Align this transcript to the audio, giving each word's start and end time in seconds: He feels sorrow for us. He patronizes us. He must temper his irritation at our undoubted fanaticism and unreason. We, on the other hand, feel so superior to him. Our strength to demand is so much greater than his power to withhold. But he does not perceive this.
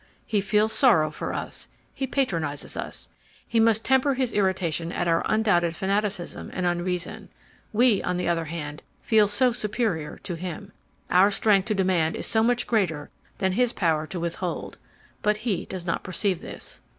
He 0.25 0.41
feels 0.41 0.73
sorrow 0.73 1.11
for 1.11 1.31
us. 1.31 1.67
He 1.93 2.07
patronizes 2.07 2.75
us. 2.75 3.09
He 3.47 3.59
must 3.59 3.85
temper 3.85 4.15
his 4.15 4.33
irritation 4.33 4.91
at 4.91 5.07
our 5.07 5.21
undoubted 5.27 5.75
fanaticism 5.75 6.49
and 6.53 6.65
unreason. 6.65 7.29
We, 7.71 8.01
on 8.01 8.17
the 8.17 8.27
other 8.27 8.45
hand, 8.45 8.81
feel 9.03 9.27
so 9.27 9.51
superior 9.51 10.17
to 10.23 10.33
him. 10.33 10.71
Our 11.11 11.29
strength 11.29 11.65
to 11.67 11.75
demand 11.75 12.15
is 12.15 12.25
so 12.25 12.41
much 12.41 12.65
greater 12.65 13.11
than 13.37 13.51
his 13.51 13.73
power 13.73 14.07
to 14.07 14.19
withhold. 14.19 14.79
But 15.21 15.37
he 15.37 15.65
does 15.65 15.85
not 15.85 16.03
perceive 16.03 16.41
this. 16.41 16.81